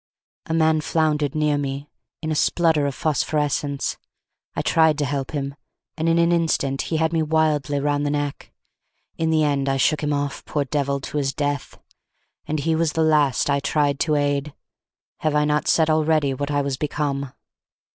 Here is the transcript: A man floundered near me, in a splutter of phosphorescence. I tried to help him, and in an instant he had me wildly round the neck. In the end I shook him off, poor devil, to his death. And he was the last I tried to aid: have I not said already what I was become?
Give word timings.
A 0.47 0.53
man 0.55 0.81
floundered 0.81 1.35
near 1.35 1.59
me, 1.59 1.87
in 2.23 2.31
a 2.31 2.35
splutter 2.35 2.87
of 2.87 2.95
phosphorescence. 2.95 3.99
I 4.55 4.63
tried 4.63 4.97
to 4.97 5.05
help 5.05 5.29
him, 5.29 5.53
and 5.95 6.09
in 6.09 6.17
an 6.17 6.31
instant 6.31 6.81
he 6.89 6.97
had 6.97 7.13
me 7.13 7.21
wildly 7.21 7.79
round 7.79 8.03
the 8.03 8.09
neck. 8.09 8.51
In 9.19 9.29
the 9.29 9.43
end 9.43 9.69
I 9.69 9.77
shook 9.77 10.01
him 10.01 10.11
off, 10.11 10.43
poor 10.43 10.65
devil, 10.65 11.01
to 11.01 11.17
his 11.17 11.35
death. 11.35 11.77
And 12.47 12.61
he 12.61 12.73
was 12.73 12.93
the 12.93 13.03
last 13.03 13.47
I 13.47 13.59
tried 13.59 13.99
to 13.99 14.15
aid: 14.15 14.55
have 15.19 15.35
I 15.35 15.45
not 15.45 15.67
said 15.67 15.87
already 15.87 16.33
what 16.33 16.49
I 16.49 16.63
was 16.63 16.77
become? 16.77 17.31